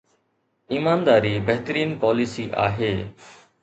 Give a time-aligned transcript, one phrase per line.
[0.71, 2.95] ايمانداري بهترين پاليسي آهي.